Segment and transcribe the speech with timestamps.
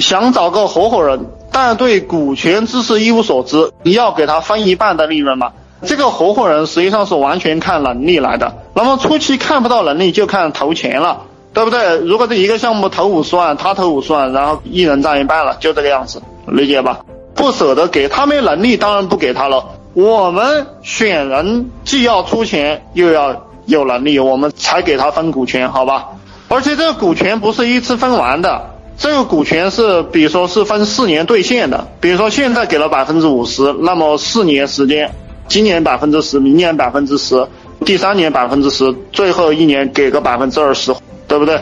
[0.00, 5.52] 想找个合伙人，但对股权知识一无所知，你要给他分一半的利润吗？
[5.86, 8.52] 这个合伙人实际上是完全看能力来的。
[8.74, 11.22] 那么初期看不到能力，就看投钱了，
[11.54, 11.98] 对不对？
[11.98, 17.00] 如果这一个项目投五十万，他投五十万，然后一人占一半了，就这个样子，理解吧？
[17.34, 19.64] 不舍得给他没能力，当然不给他了。
[19.94, 26.08] 我们选人既要出钱，又要有能力，我们才给他分股权，好吧？
[26.48, 28.60] 而且这个股权不是一次分完的，
[29.00, 31.88] 这个股权是，比如说是分四年兑现的。
[32.02, 35.10] 比如说现在给了百分之五十，那么四年时间。
[35.48, 37.48] 今年百分之十，明年百分之十，
[37.86, 40.94] 第三年百分之十，最后一年给个百分之二十，
[41.26, 41.58] 对不对？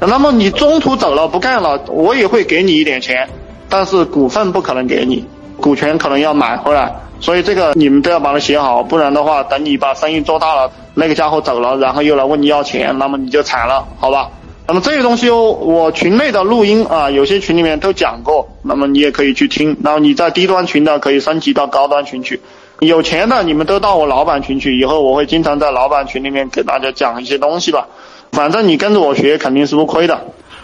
[0.00, 3.26] 那么你中途走了不干了，我也会给你一点钱，
[3.70, 5.24] 但是股份不可能给你，
[5.56, 14.28] 股权可能要买回来，所以这个你们都要把它写好，不然的话，等你把生意做大了，那个家伙走了，然后又来问你要钱，那么你就惨了，好吧？
[14.72, 22.40] 那么这些东西我群内的录音啊，有些群里面都讲过，那么你也可以去听，然后你在低端群的可以升级到高端群去。
[22.80, 27.86] 有钱的你们都到我老板群去，以后我会经常在老板群里面给大家讲一些东西吧。
[28.30, 30.18] 反正你跟着我学肯定是不亏的。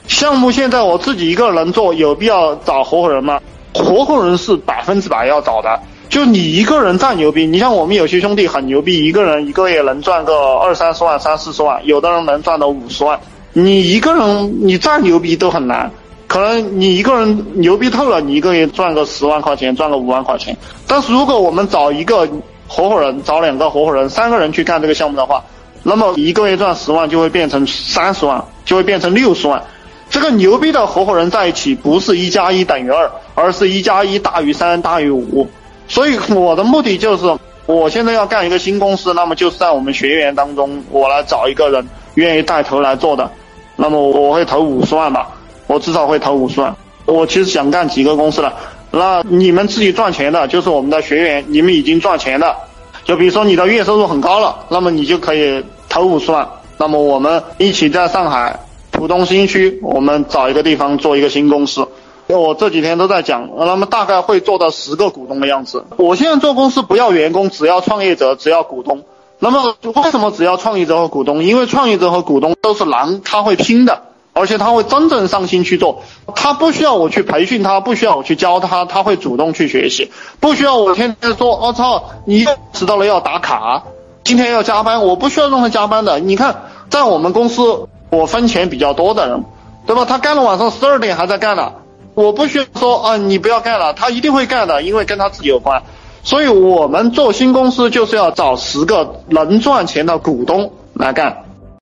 [0.07, 3.39] 项目现在我自己一个人做，有必要找合伙人吗？
[3.75, 5.79] 合伙人是百分之百要找的。
[6.09, 13.21] 就你一个人再牛逼，你像我们有些兄弟很牛逼，一个人一个月能赚个二三十万、三四十万，有的人能赚到五十万。
[13.63, 15.91] 你一个人你再牛逼都很难。
[16.29, 20.57] 可能你一个人牛逼透了，你一个月赚个十万块钱，赚个五万块钱。
[20.87, 22.29] 但是如果我们找一个
[22.67, 25.43] 合伙人，找两个合伙人，三个人去干这个项目的话，
[25.83, 29.61] 那么一个月赚十万就会变成三十万，就会变成六十万。
[30.11, 35.49] 这个牛逼的合伙人在一起，不是一加一等于二，而是一加一大于三大于五。
[35.89, 37.25] 所以我的目的就是，
[37.65, 41.87] 我现在要干一个新公司，那么就是在我们学员当中，我来找一个人
[42.17, 43.31] 愿意带头来做的，
[43.81, 45.31] 那么我会投五十万吧。
[45.69, 46.75] 我至少会投五十万。
[47.07, 48.53] 我其实想干几个公司的，
[48.91, 52.55] 那你们自己赚钱的，就是我们的学员，你们已经赚钱的，
[53.05, 56.47] 就比如说你的月收入很高了，那么你就可以投五十万。
[56.77, 58.61] 那么我们一起在上海
[58.91, 61.87] 浦东新区，我们找一个地方做一个新公司。
[62.27, 65.85] 我这几天都在讲，那么大概会做到十个股东的样子。
[65.97, 69.03] 我现在做公司不要员工，只要创业者，只要股东。
[69.39, 71.45] 那么为什么只要创业者和股东？
[71.45, 74.03] 因为创业者和股东都是狼，他会拼的。
[74.35, 76.05] 而且他会真正上心去做，
[76.37, 83.83] 他不需要我去培训他，不需要我去教他，他会主动去学习，不需要我天天说，我操，你迟到了要打卡，
[84.23, 86.21] 今天要加班，我不需要让他加班的。
[86.21, 86.55] 你看，
[86.89, 89.45] 在我们公司，我分钱比较多的人，
[89.89, 90.05] 对吧？
[90.05, 91.73] 他干了晚上十二点还在干呢，
[92.15, 95.83] 我不需要说啊，你不要干了，他一定会干的，因为跟他自己有关。
[96.29, 101.48] 所以我们做新公司就是要找十个能赚钱的股东来干。